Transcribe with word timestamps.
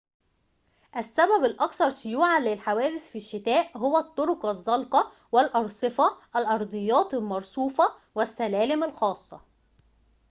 السبب 0.97 1.43
الأكثر 1.45 1.89
شيوعاً 1.89 2.39
للحوادث 2.39 3.09
في 3.11 3.15
الشتاء 3.17 3.77
هو 3.77 3.97
الطرق 3.97 4.45
الزلقة 4.45 5.11
والأرصفة 5.31 6.17
الأرضيات 6.35 7.13
المرصوفة 7.13 7.89
والسلالم 8.15 8.83
الخاصة 8.83 9.41